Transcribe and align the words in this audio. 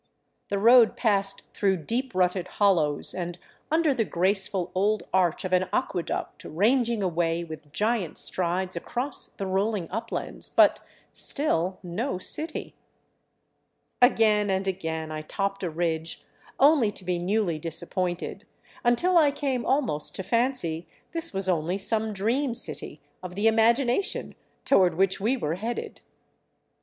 The 0.49 0.57
road 0.57 0.97
passed 0.97 1.43
through 1.53 1.77
deep 1.85 2.15
rutted 2.15 2.47
hollows 2.57 3.13
and 3.13 3.37
under 3.69 3.93
the 3.93 4.03
graceful 4.03 4.71
old 4.73 5.03
arch 5.13 5.45
of 5.45 5.53
an 5.53 5.69
aqueduct 5.71 6.43
ranging 6.43 7.03
away 7.03 7.43
with 7.43 7.71
giant 7.71 8.17
strides 8.17 8.75
across 8.75 9.27
the 9.27 9.45
rolling 9.45 9.87
uplands; 9.91 10.49
but 10.49 10.79
still 11.13 11.77
no 11.83 12.17
city. 12.17 12.73
Again 14.01 14.49
and 14.49 14.67
again 14.67 15.11
I 15.11 15.21
topped 15.21 15.61
a 15.61 15.69
ridge, 15.69 16.25
only 16.59 16.89
to 16.89 17.05
be 17.05 17.19
newly 17.19 17.59
disappointed, 17.59 18.45
until 18.83 19.19
I 19.19 19.29
came 19.29 19.67
almost 19.67 20.15
to 20.15 20.23
fancy 20.23 20.87
this 21.11 21.31
was 21.31 21.47
only 21.47 21.77
some 21.77 22.11
dream 22.11 22.55
city 22.55 23.01
of 23.21 23.35
the 23.35 23.45
imagination 23.45 24.33
toward 24.65 24.95
which 24.97 25.19
we 25.21 25.37
were 25.37 25.53
headed. 25.53 26.01